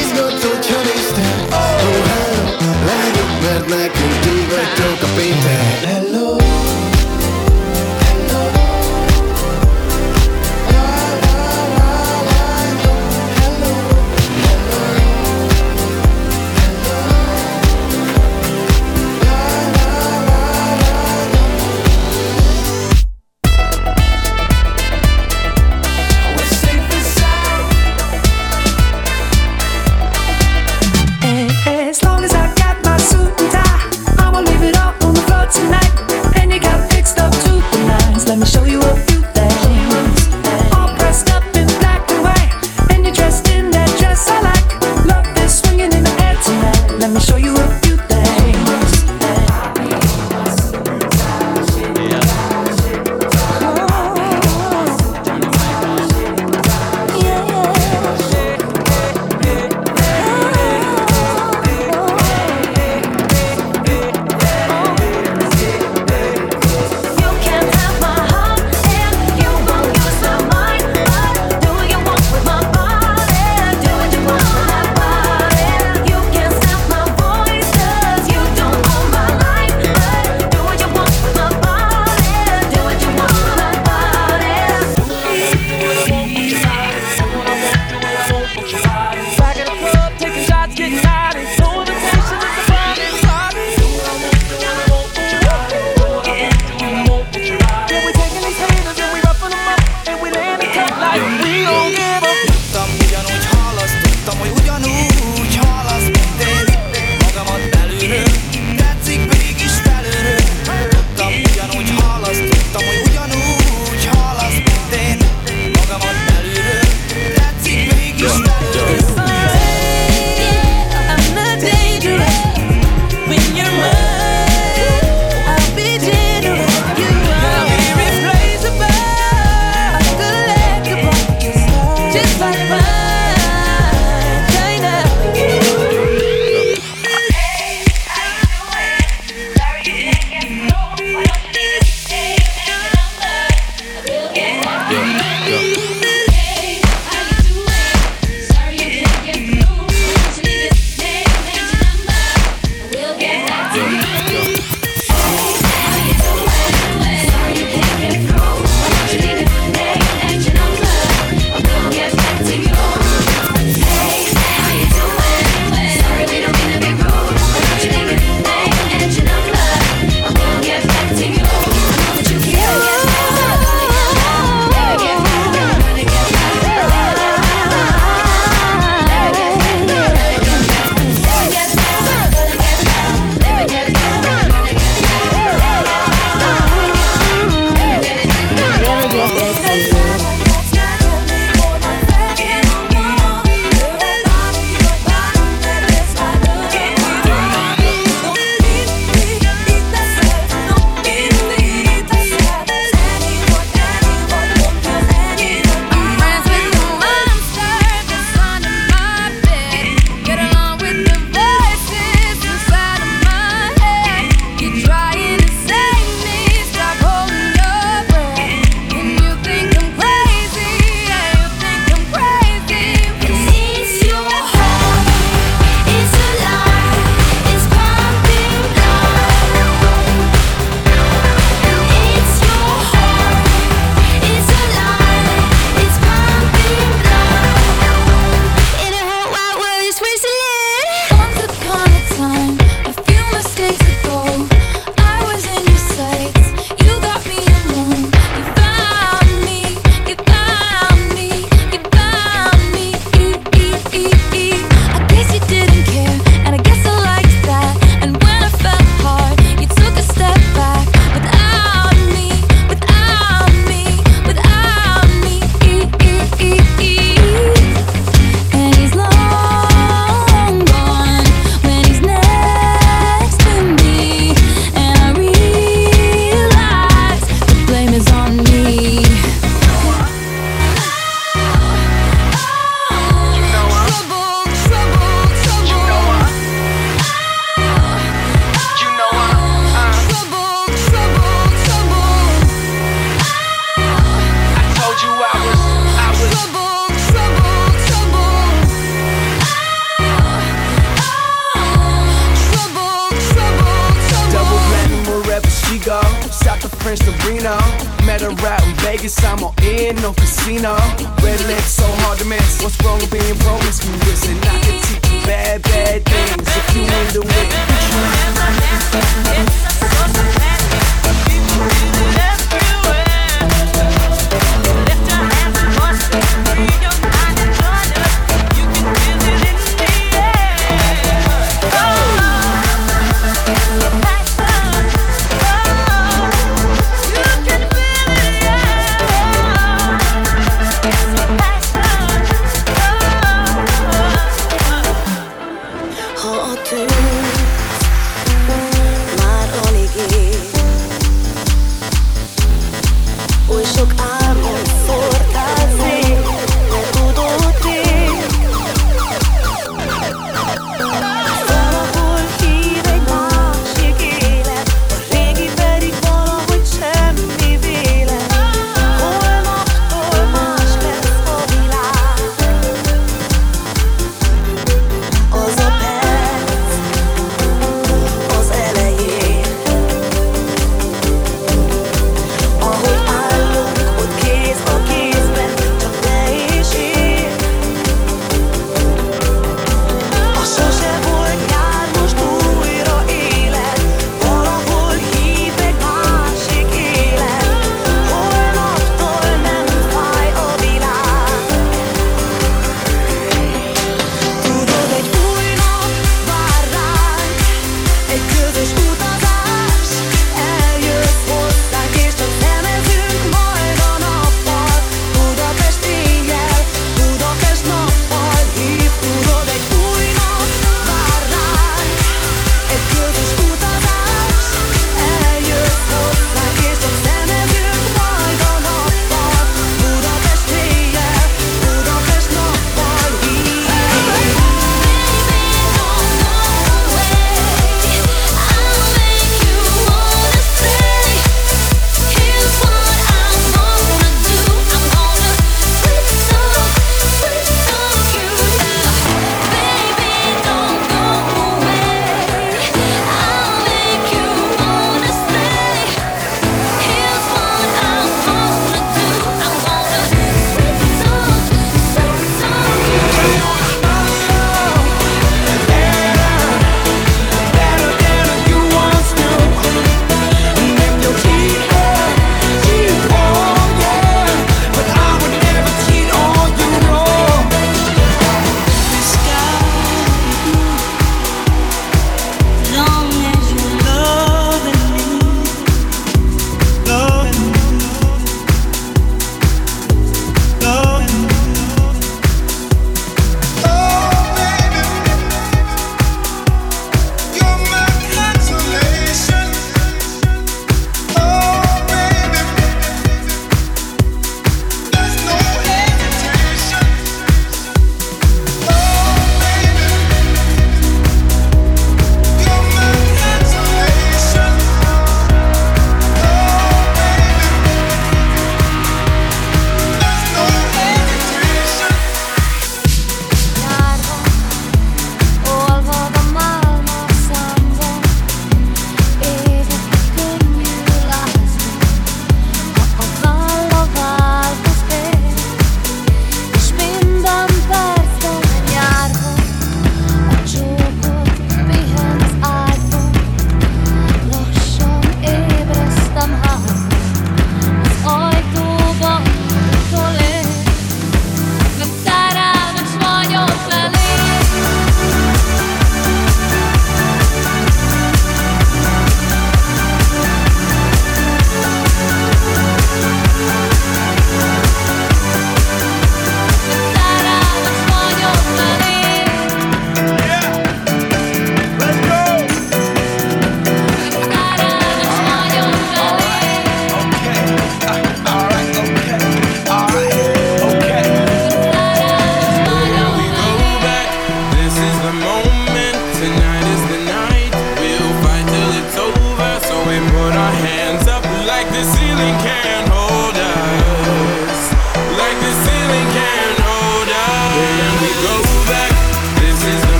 Izgatsz, 0.00 0.44
hogyha 0.50 0.80
néztem 0.88 1.36
Oh, 1.50 1.96
hello, 2.10 2.44
hát, 2.62 2.78
lányok, 2.88 3.32
mert 3.44 3.66
nekünk 3.68 4.14
ti 4.24 4.36
vagytok 4.50 5.08
a 5.08 5.10
péntek. 5.16 5.90
Hello. 5.90 6.21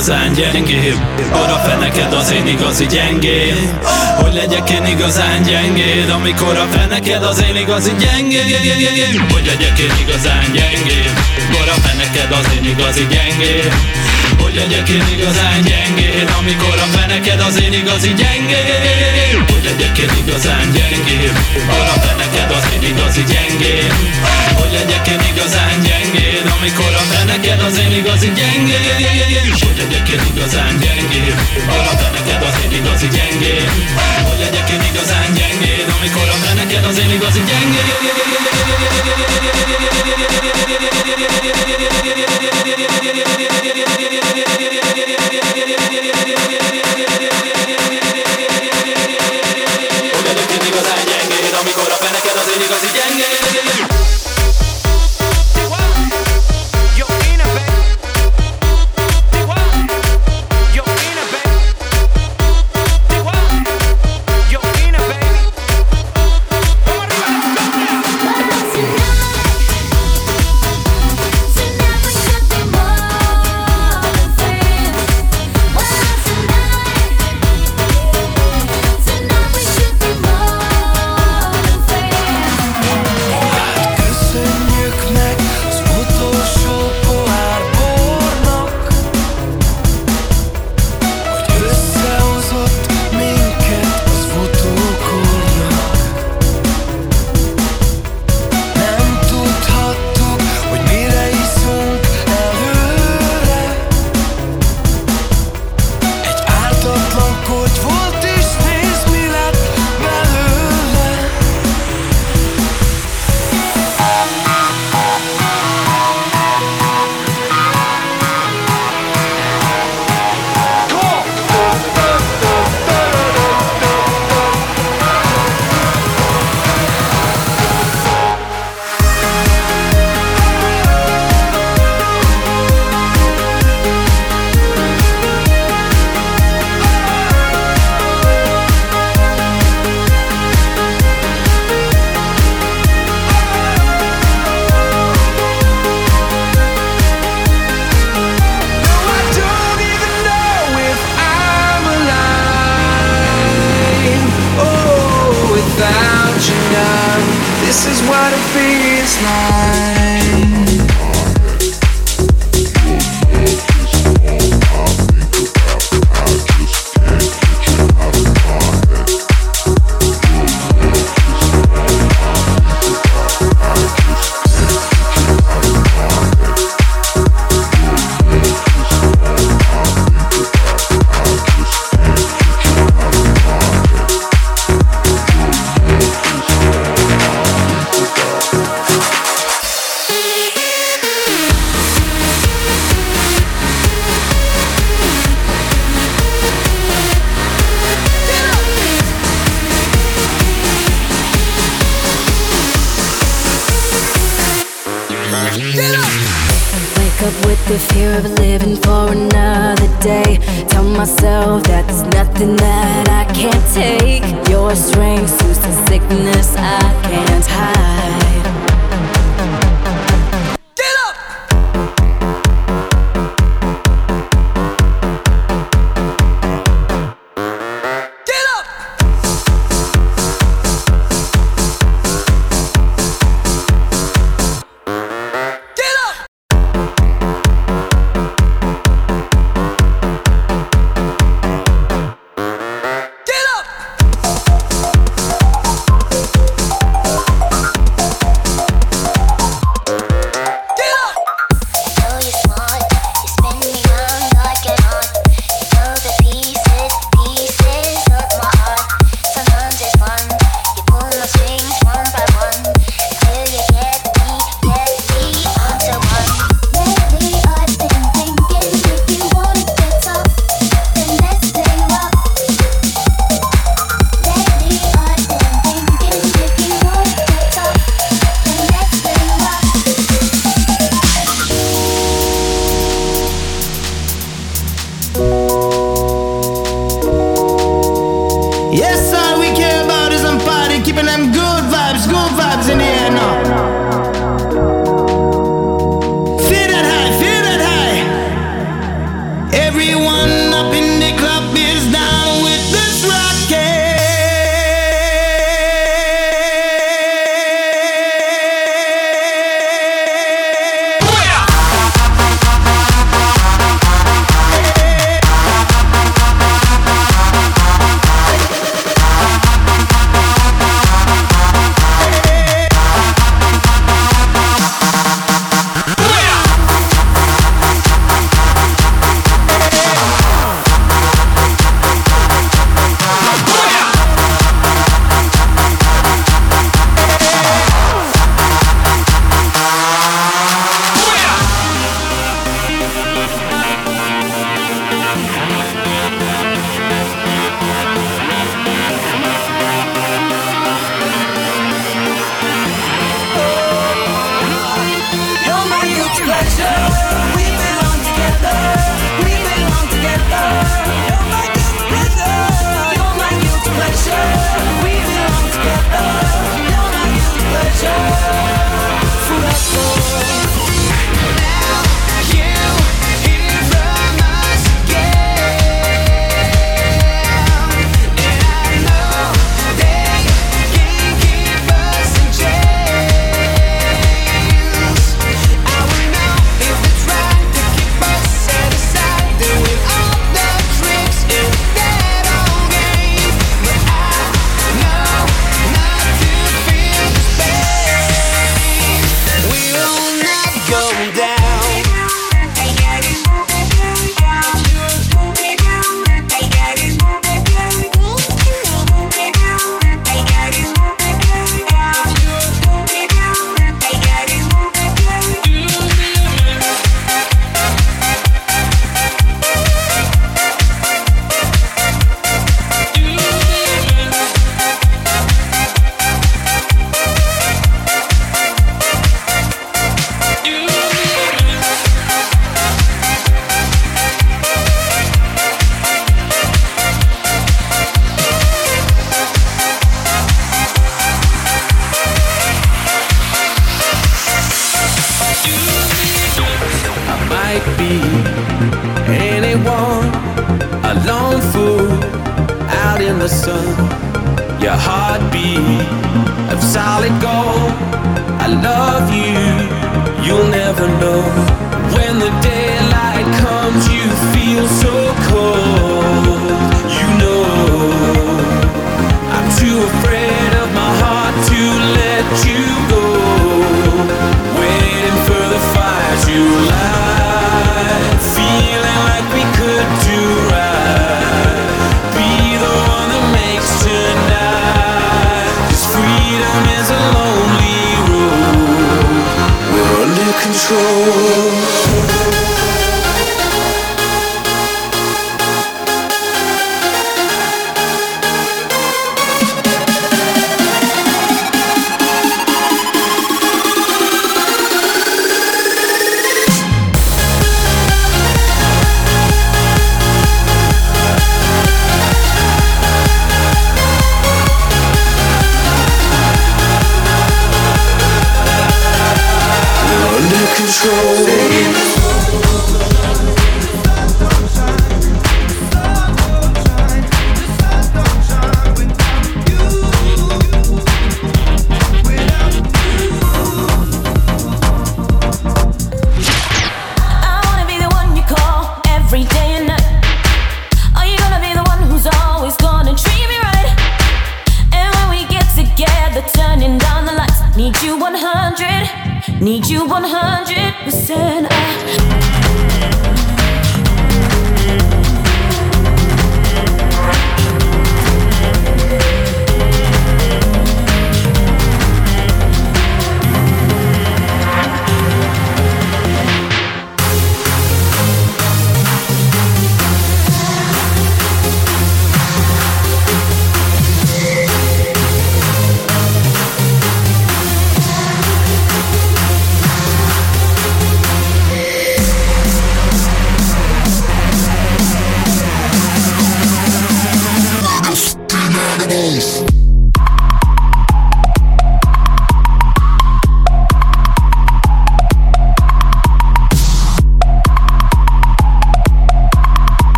Igazán 0.00 0.32
gyengébb. 0.32 0.96
Arra 1.32 1.56
feneked 1.56 2.12
az 2.12 2.32
én 2.32 2.46
igazi 2.46 2.86
gyengém 2.86 3.78
Hogy 4.16 4.34
legyek 4.34 4.70
én 4.70 4.84
igazán 4.84 5.42
gyengéd 5.42 6.08
Amikor 6.08 6.56
a 6.56 6.66
feneked 6.70 7.22
az 7.22 7.42
én 7.48 7.56
igazi 7.56 7.90
gyengém 7.98 9.28
Hogy 9.32 9.46
legyek 9.46 9.78
én 9.78 9.92
igazán 10.06 10.44
gyengébb 10.52 11.16
Arra 11.60 11.72
feneked 11.72 12.32
az 12.32 12.46
én 12.56 12.64
igazi 12.64 13.06
gyengém 13.10 14.19
hogy 14.50 14.58
legyek 14.58 14.88
én 14.88 15.04
igazán 15.14 15.60
gyengéd 15.62 16.28
Amikor 16.38 16.76
a 16.84 16.88
feneked 16.96 17.40
az 17.40 17.60
én 17.62 17.72
igazi 17.72 18.12
gyengéd. 18.20 19.34
Hogy 19.50 19.64
legyek 19.64 19.98
én 19.98 20.10
igazán 20.22 20.66
gyengéd 20.76 21.32
Arra 21.78 21.96
feneked 22.04 22.50
az 22.56 22.64
én 22.74 22.82
igazi 22.90 23.22
gyengéd. 23.32 23.92
Hogy 24.58 24.72
legyek 24.72 25.06
én 25.08 25.22
igazán 25.32 25.76
gyengéd 25.86 26.44
Amikor 26.56 26.92
a 27.02 27.04
feneked 27.12 27.60
az 27.66 27.78
én 27.78 27.92
igazi 28.00 28.30
gyengéd. 28.38 28.82
Hogy 29.64 29.76
legyek 29.80 30.08
én 30.14 30.22
igazán 30.32 30.72
gyengéd 30.82 31.34
Arra 31.74 31.92
feneked 32.00 32.42
az 32.48 32.56
én 32.64 32.72
igazi 32.78 33.08
gyengéd. 33.16 33.68
Hogy 34.26 34.38
legyek 34.42 34.68
én 34.74 34.82
igazán 34.90 35.28
gyengéd 35.38 35.86
Amikor 35.96 36.28
a 36.34 36.36
feneked 36.44 36.84
az 36.90 36.98
én 36.98 37.10
igazi 37.16 37.42
gyengéd 37.50 37.88
amikor 51.60 51.90
a 51.92 51.94
feneked 51.94 52.36
az 52.36 52.48
én 52.54 52.60
igazi 52.60 52.99